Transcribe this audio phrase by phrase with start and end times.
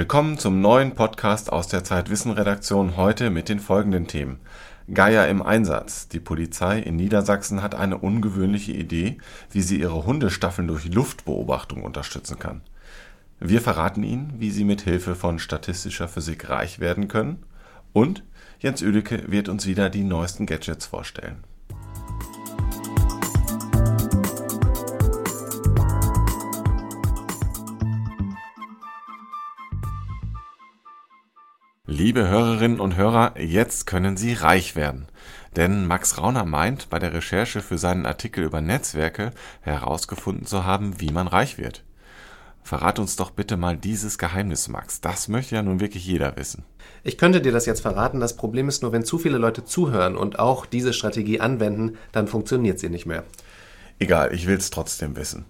[0.00, 4.40] Willkommen zum neuen Podcast aus der Zeitwissen-Redaktion heute mit den folgenden Themen.
[4.90, 6.08] Geier im Einsatz.
[6.08, 9.18] Die Polizei in Niedersachsen hat eine ungewöhnliche Idee,
[9.50, 12.62] wie sie ihre Hundestaffeln durch Luftbeobachtung unterstützen kann.
[13.40, 17.42] Wir verraten Ihnen, wie Sie mit Hilfe von statistischer Physik reich werden können.
[17.92, 18.24] Und
[18.58, 21.44] Jens Üdecke wird uns wieder die neuesten Gadgets vorstellen.
[31.92, 35.08] Liebe Hörerinnen und Hörer, jetzt können Sie reich werden.
[35.56, 39.32] Denn Max Rauner meint, bei der Recherche für seinen Artikel über Netzwerke
[39.62, 41.82] herausgefunden zu haben, wie man reich wird.
[42.62, 45.00] Verrat uns doch bitte mal dieses Geheimnis, Max.
[45.00, 46.62] Das möchte ja nun wirklich jeder wissen.
[47.02, 48.20] Ich könnte dir das jetzt verraten.
[48.20, 52.28] Das Problem ist nur, wenn zu viele Leute zuhören und auch diese Strategie anwenden, dann
[52.28, 53.24] funktioniert sie nicht mehr.
[53.98, 55.44] Egal, ich will es trotzdem wissen.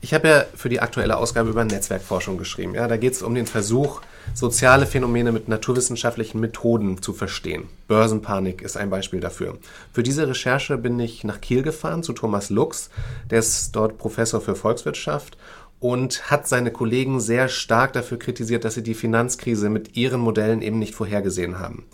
[0.00, 2.74] Ich habe ja für die aktuelle Ausgabe über Netzwerkforschung geschrieben.
[2.74, 4.00] Ja, da geht es um den Versuch,
[4.34, 7.64] soziale Phänomene mit naturwissenschaftlichen Methoden zu verstehen.
[7.88, 9.58] Börsenpanik ist ein Beispiel dafür.
[9.92, 12.90] Für diese Recherche bin ich nach Kiel gefahren zu Thomas Lux,
[13.30, 15.36] der ist dort Professor für Volkswirtschaft
[15.80, 20.62] und hat seine Kollegen sehr stark dafür kritisiert, dass sie die Finanzkrise mit ihren Modellen
[20.62, 21.84] eben nicht vorhergesehen haben.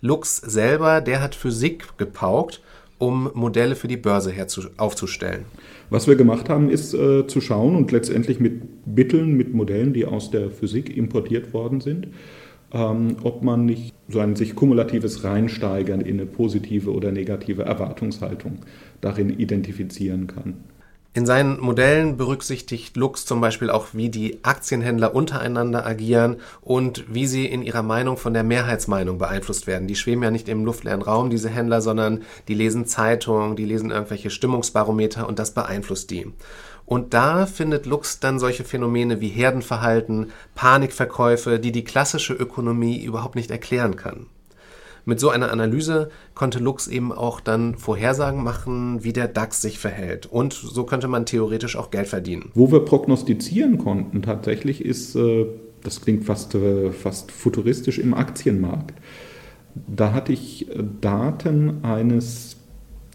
[0.00, 2.60] Lux selber, der hat Physik gepaukt,
[3.02, 4.32] um Modelle für die Börse
[4.76, 5.44] aufzustellen.
[5.90, 10.06] Was wir gemacht haben, ist äh, zu schauen und letztendlich mit Mitteln, mit Modellen, die
[10.06, 12.06] aus der Physik importiert worden sind,
[12.72, 18.58] ähm, ob man nicht so ein sich kumulatives Reinsteigern in eine positive oder negative Erwartungshaltung
[19.00, 20.54] darin identifizieren kann.
[21.14, 27.26] In seinen Modellen berücksichtigt Lux zum Beispiel auch, wie die Aktienhändler untereinander agieren und wie
[27.26, 29.86] sie in ihrer Meinung von der Mehrheitsmeinung beeinflusst werden.
[29.86, 33.90] Die schweben ja nicht im luftleeren Raum, diese Händler, sondern die lesen Zeitungen, die lesen
[33.90, 36.32] irgendwelche Stimmungsbarometer und das beeinflusst die.
[36.86, 43.36] Und da findet Lux dann solche Phänomene wie Herdenverhalten, Panikverkäufe, die die klassische Ökonomie überhaupt
[43.36, 44.28] nicht erklären kann.
[45.04, 49.78] Mit so einer Analyse konnte Lux eben auch dann Vorhersagen machen, wie der DAX sich
[49.78, 50.26] verhält.
[50.26, 52.50] Und so könnte man theoretisch auch Geld verdienen.
[52.54, 55.46] Wo wir prognostizieren konnten tatsächlich ist, äh,
[55.82, 58.94] das klingt fast, äh, fast futuristisch, im Aktienmarkt.
[59.74, 62.56] Da hatte ich äh, Daten eines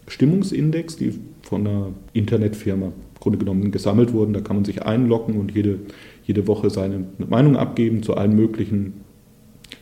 [0.08, 4.34] Stimmungsindex, die von einer Internetfirma im Grunde genommen gesammelt wurden.
[4.34, 5.80] Da kann man sich einloggen und jede,
[6.24, 9.04] jede Woche seine Meinung abgeben zu allen möglichen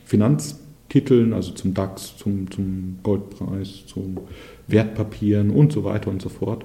[0.05, 0.59] Finanz-
[0.89, 4.27] Titeln, also zum DAX, zum, zum Goldpreis, zu
[4.67, 6.63] Wertpapieren und so weiter und so fort.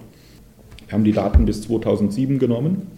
[0.87, 2.88] Wir haben die Daten bis 2007 genommen,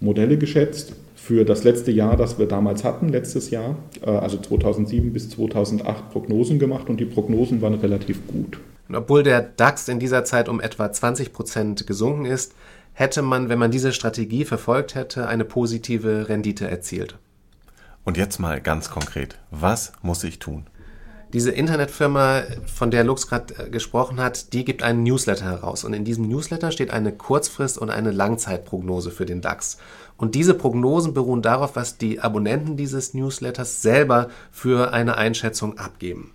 [0.00, 5.12] Modelle geschätzt für das letzte Jahr, das wir damals hatten, letztes Jahr, äh, also 2007
[5.12, 8.58] bis 2008 Prognosen gemacht und die Prognosen waren relativ gut.
[8.88, 12.54] Und obwohl der DAX in dieser Zeit um etwa 20 Prozent gesunken ist,
[12.94, 17.16] hätte man, wenn man diese Strategie verfolgt hätte, eine positive Rendite erzielt.
[18.08, 20.66] Und jetzt mal ganz konkret, was muss ich tun?
[21.34, 25.84] Diese Internetfirma, von der Lux gerade äh, gesprochen hat, die gibt einen Newsletter heraus.
[25.84, 29.76] Und in diesem Newsletter steht eine Kurzfrist- und eine Langzeitprognose für den DAX.
[30.16, 36.32] Und diese Prognosen beruhen darauf, was die Abonnenten dieses Newsletters selber für eine Einschätzung abgeben.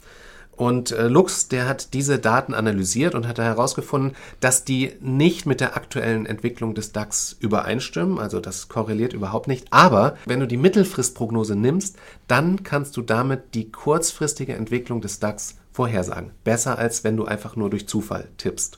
[0.55, 5.59] Und äh, Lux, der hat diese Daten analysiert und hat herausgefunden, dass die nicht mit
[5.59, 8.19] der aktuellen Entwicklung des DAX übereinstimmen.
[8.19, 9.67] Also das korreliert überhaupt nicht.
[9.71, 11.97] Aber wenn du die Mittelfristprognose nimmst,
[12.27, 16.31] dann kannst du damit die kurzfristige Entwicklung des DAX vorhersagen.
[16.43, 18.77] Besser als wenn du einfach nur durch Zufall tippst.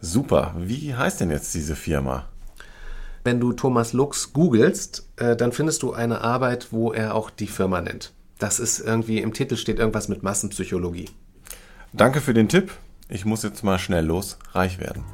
[0.00, 0.54] Super.
[0.56, 2.28] Wie heißt denn jetzt diese Firma?
[3.24, 7.46] Wenn du Thomas Lux googelst, äh, dann findest du eine Arbeit, wo er auch die
[7.46, 8.12] Firma nennt.
[8.38, 11.10] Das ist irgendwie, im Titel steht irgendwas mit Massenpsychologie.
[11.92, 12.72] Danke für den Tipp.
[13.08, 15.04] Ich muss jetzt mal schnell los, reich werden.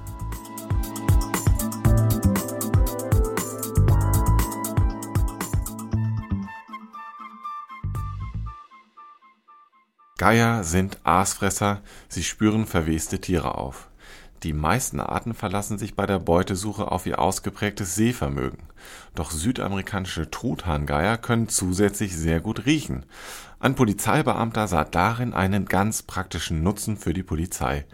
[10.16, 13.89] Geier sind Aasfresser, sie spüren verweste Tiere auf.
[14.42, 18.60] Die meisten Arten verlassen sich bei der Beutesuche auf ihr ausgeprägtes Sehvermögen.
[19.14, 23.04] Doch südamerikanische Truthahngeier können zusätzlich sehr gut riechen.
[23.58, 27.84] Ein Polizeibeamter sah darin einen ganz praktischen Nutzen für die Polizei.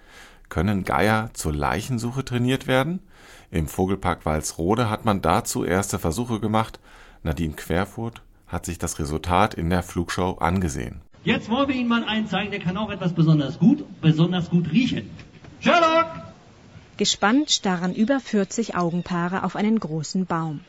[0.48, 3.00] Können Geier zur Leichensuche trainiert werden?
[3.50, 6.78] Im Vogelpark Walsrode hat man dazu erste Versuche gemacht.
[7.24, 11.00] Nadine Querfurt hat sich das Resultat in der Flugshow angesehen.
[11.24, 14.70] Jetzt wollen wir Ihnen mal einen zeigen, der kann auch etwas besonders gut, besonders gut
[14.70, 15.10] riechen.
[15.58, 16.25] Sherlock!
[16.98, 20.60] Gespannt starren über 40 Augenpaare auf einen großen Baum.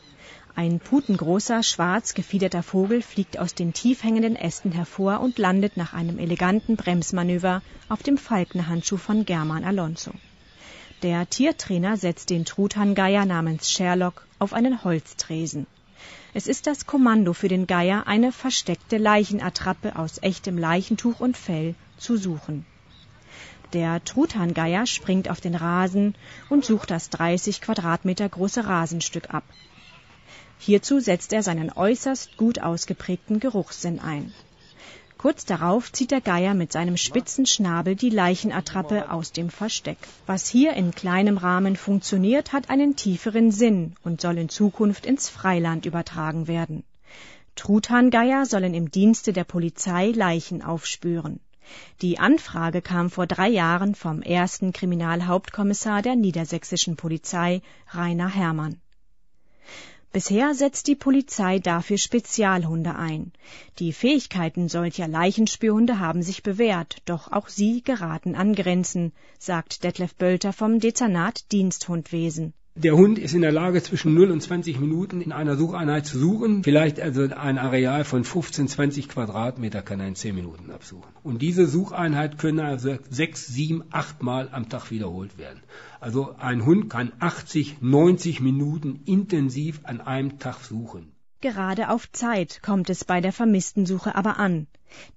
[0.54, 5.94] Ein putengroßer, schwarz gefiederter Vogel fliegt aus den tief hängenden Ästen hervor und landet nach
[5.94, 10.10] einem eleganten Bremsmanöver auf dem Falkenhandschuh von German Alonso.
[11.02, 15.66] Der Tiertrainer setzt den Truthahngeier namens Sherlock auf einen Holztresen.
[16.34, 21.74] Es ist das Kommando für den Geier, eine versteckte Leichenattrappe aus echtem Leichentuch und Fell
[21.96, 22.66] zu suchen.
[23.72, 26.14] Der Truthahngeier springt auf den Rasen
[26.48, 29.44] und sucht das 30 Quadratmeter große Rasenstück ab.
[30.58, 34.32] Hierzu setzt er seinen äußerst gut ausgeprägten Geruchssinn ein.
[35.18, 39.98] Kurz darauf zieht der Geier mit seinem spitzen Schnabel die Leichenattrappe aus dem Versteck.
[40.26, 45.28] Was hier in kleinem Rahmen funktioniert, hat einen tieferen Sinn und soll in Zukunft ins
[45.28, 46.84] Freiland übertragen werden.
[47.56, 51.40] Truthahngeier sollen im Dienste der Polizei Leichen aufspüren.
[52.02, 57.62] Die Anfrage kam vor drei Jahren vom ersten Kriminalhauptkommissar der niedersächsischen Polizei,
[57.92, 58.80] Rainer Herrmann.
[60.10, 63.32] Bisher setzt die Polizei dafür Spezialhunde ein.
[63.78, 70.14] Die Fähigkeiten solcher Leichenspürhunde haben sich bewährt, doch auch sie geraten an Grenzen, sagt Detlef
[70.14, 72.54] Bölter vom Dezernat Diensthundwesen.
[72.78, 76.16] Der Hund ist in der Lage, zwischen 0 und 20 Minuten in einer Sucheinheit zu
[76.16, 76.62] suchen.
[76.62, 81.10] Vielleicht also ein Areal von 15, 20 Quadratmeter kann er in 10 Minuten absuchen.
[81.24, 85.60] Und diese Sucheinheit können also 6, 7, 8 Mal am Tag wiederholt werden.
[85.98, 91.10] Also ein Hund kann 80, 90 Minuten intensiv an einem Tag suchen.
[91.40, 94.68] Gerade auf Zeit kommt es bei der Vermisstensuche aber an.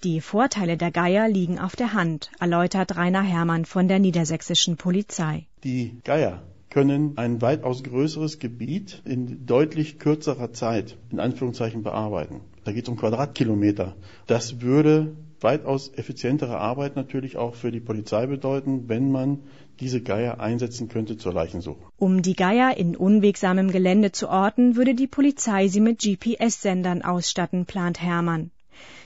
[0.03, 5.45] Die Vorteile der Geier liegen auf der Hand, erläutert Rainer Herrmann von der niedersächsischen Polizei.
[5.63, 12.41] Die Geier können ein weitaus größeres Gebiet in deutlich kürzerer Zeit in Anführungszeichen bearbeiten.
[12.63, 13.95] Da geht es um Quadratkilometer.
[14.25, 19.39] Das würde weitaus effizientere Arbeit natürlich auch für die Polizei bedeuten, wenn man
[19.79, 21.81] diese Geier einsetzen könnte zur Leichensuche.
[21.97, 27.65] Um die Geier in unwegsamem Gelände zu orten, würde die Polizei sie mit GPS-Sendern ausstatten,
[27.65, 28.51] plant Hermann.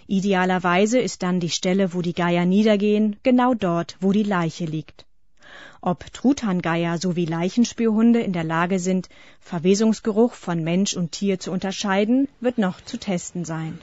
[0.08, 5.06] Idealerweise ist dann die Stelle, wo die Geier niedergehen, genau dort, wo die Leiche liegt.
[5.82, 9.10] Ob Truthahngeier sowie Leichenspürhunde in der Lage sind,
[9.40, 13.80] Verwesungsgeruch von Mensch und Tier zu unterscheiden, wird noch zu testen sein.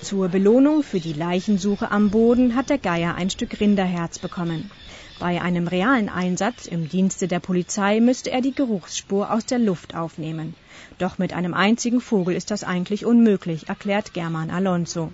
[0.00, 4.70] Zur Belohnung für die Leichensuche am Boden hat der Geier ein Stück Rinderherz bekommen.
[5.20, 9.94] Bei einem realen Einsatz im Dienste der Polizei müsste er die Geruchsspur aus der Luft
[9.94, 10.54] aufnehmen.
[10.98, 15.12] Doch mit einem einzigen Vogel ist das eigentlich unmöglich, erklärt German Alonso.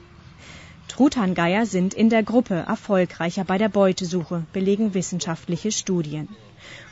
[0.88, 6.28] Truthahngeier sind in der Gruppe erfolgreicher bei der Beutesuche, belegen wissenschaftliche Studien.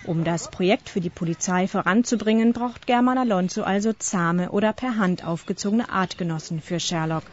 [0.04, 5.26] Um das Projekt für die Polizei voranzubringen, braucht German Alonso also zahme oder per Hand
[5.26, 7.24] aufgezogene Artgenossen für Sherlock.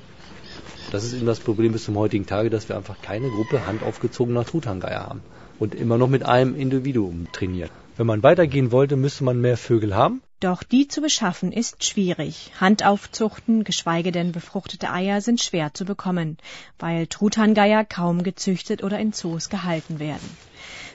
[0.91, 4.45] Das ist eben das Problem bis zum heutigen Tage, dass wir einfach keine Gruppe handaufgezogener
[4.45, 5.21] Truthahngeier haben
[5.59, 7.71] und immer noch mit einem Individuum trainiert.
[7.97, 10.21] Wenn man weitergehen wollte, müsste man mehr Vögel haben.
[10.43, 12.51] Doch die zu beschaffen ist schwierig.
[12.59, 16.37] Handaufzuchten, geschweige denn befruchtete Eier sind schwer zu bekommen,
[16.77, 20.29] weil Truthahngeier kaum gezüchtet oder in Zoos gehalten werden.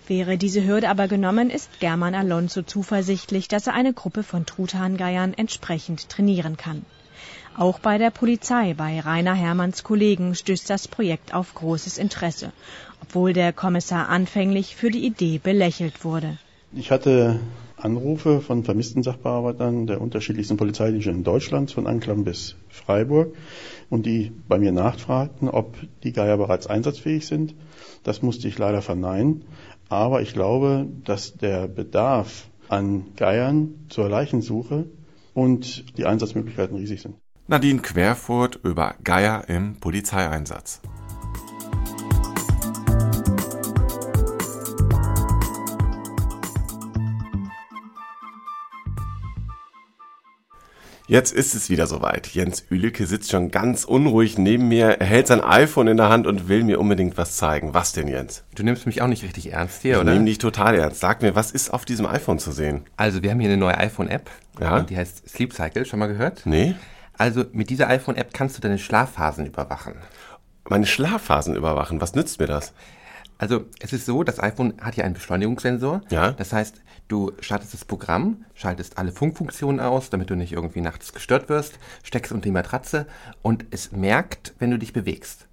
[0.07, 5.33] Wäre diese Hürde aber genommen, ist German Alonso zuversichtlich, dass er eine Gruppe von Truthahngeiern
[5.33, 6.85] entsprechend trainieren kann.
[7.57, 12.53] Auch bei der Polizei, bei Rainer Hermanns Kollegen, stößt das Projekt auf großes Interesse,
[13.03, 16.37] obwohl der Kommissar anfänglich für die Idee belächelt wurde.
[16.75, 17.41] Ich hatte
[17.81, 23.35] Anrufe von vermissten Sachbearbeitern der unterschiedlichsten Polizeidienste in Deutschland, von Anklam bis Freiburg,
[23.89, 27.55] und die bei mir nachfragten, ob die Geier bereits einsatzfähig sind.
[28.03, 29.45] Das musste ich leider verneinen.
[29.89, 34.87] Aber ich glaube, dass der Bedarf an Geiern zur Leichensuche
[35.35, 37.15] und die Einsatzmöglichkeiten riesig sind.
[37.47, 40.83] Nadine Querfurt über Geier im Polizeieinsatz.
[51.09, 52.27] Jetzt ist es wieder soweit.
[52.27, 56.27] Jens Ülicke sitzt schon ganz unruhig neben mir, er hält sein iPhone in der Hand
[56.27, 57.73] und will mir unbedingt was zeigen.
[57.73, 58.45] Was denn, Jens?
[58.55, 60.11] Du nimmst mich auch nicht richtig ernst hier, ich oder?
[60.11, 61.01] Ich nehme dich total ernst.
[61.01, 62.85] Sag mir, was ist auf diesem iPhone zu sehen?
[62.99, 64.31] Also, wir haben hier eine neue iPhone-App.
[64.61, 64.81] Ja?
[64.81, 65.87] Die heißt Sleep Cycle.
[65.87, 66.43] Schon mal gehört?
[66.45, 66.75] Nee.
[67.17, 69.95] Also, mit dieser iPhone-App kannst du deine Schlafphasen überwachen.
[70.69, 72.03] Meine Schlafphasen überwachen?
[72.03, 72.75] Was nützt mir das?
[73.39, 76.03] Also es ist so, das iPhone hat ja einen Beschleunigungssensor.
[76.11, 76.33] Ja.
[76.33, 81.13] Das heißt, du startest das Programm, schaltest alle Funkfunktionen aus, damit du nicht irgendwie nachts
[81.13, 83.07] gestört wirst, steckst unter die Matratze
[83.41, 85.47] und es merkt, wenn du dich bewegst.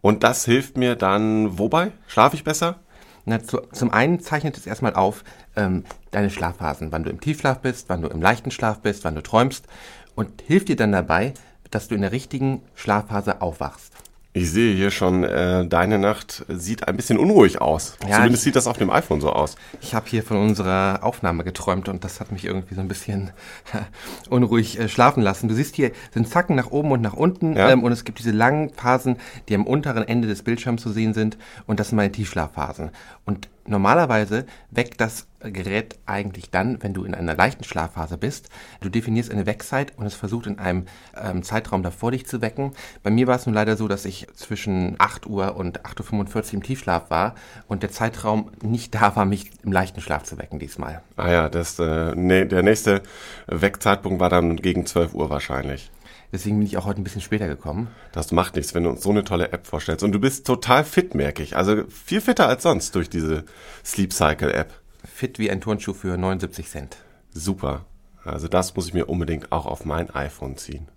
[0.00, 1.92] Und das hilft mir dann wobei?
[2.08, 2.80] Schlafe ich besser?
[3.26, 7.60] Na, zu, zum einen zeichnet es erstmal auf ähm, deine Schlafphasen, wann du im Tiefschlaf
[7.60, 9.66] bist, wann du im leichten Schlaf bist, wann du träumst
[10.14, 11.34] und hilft dir dann dabei,
[11.70, 13.92] dass du in der richtigen Schlafphase aufwachst.
[14.32, 17.96] Ich sehe hier schon, äh, deine Nacht sieht ein bisschen unruhig aus.
[18.06, 19.56] Ja, Zumindest ich- sieht das auf dem iPhone so aus.
[19.80, 23.32] Ich habe hier von unserer Aufnahme geträumt und das hat mich irgendwie so ein bisschen
[24.30, 25.48] unruhig äh, schlafen lassen.
[25.48, 27.70] Du siehst hier sind Zacken nach oben und nach unten Ja.
[27.70, 29.16] ähm, und es gibt diese langen Phasen,
[29.48, 32.90] die am unteren Ende des Bildschirms zu sehen sind und das sind meine Tiefschlafphasen.
[33.24, 38.50] Und Normalerweise weckt das Gerät eigentlich dann, wenn du in einer leichten Schlafphase bist.
[38.80, 40.86] Du definierst eine Weckzeit und es versucht in einem
[41.16, 42.72] ähm, Zeitraum davor dich zu wecken.
[43.02, 46.54] Bei mir war es nun leider so, dass ich zwischen 8 Uhr und 8.45 Uhr
[46.54, 47.36] im Tiefschlaf war
[47.68, 51.00] und der Zeitraum nicht da war, mich im leichten Schlaf zu wecken diesmal.
[51.16, 53.02] Ah ja, das, äh, nee, der nächste
[53.46, 55.90] Weckzeitpunkt war dann gegen 12 Uhr wahrscheinlich.
[56.32, 57.88] Deswegen bin ich auch heute ein bisschen später gekommen.
[58.12, 60.04] Das macht nichts, wenn du uns so eine tolle App vorstellst.
[60.04, 61.56] Und du bist total fit, merke ich.
[61.56, 63.44] Also viel fitter als sonst durch diese
[63.84, 64.72] Sleep Cycle App.
[65.04, 66.96] Fit wie ein Turnschuh für 79 Cent.
[67.32, 67.84] Super.
[68.24, 70.88] Also das muss ich mir unbedingt auch auf mein iPhone ziehen.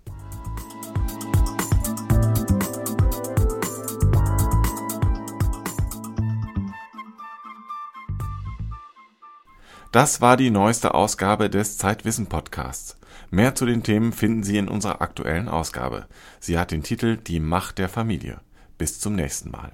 [9.94, 12.96] Das war die neueste Ausgabe des Zeitwissen Podcasts.
[13.30, 16.08] Mehr zu den Themen finden Sie in unserer aktuellen Ausgabe.
[16.40, 18.40] Sie hat den Titel Die Macht der Familie.
[18.76, 19.70] Bis zum nächsten Mal.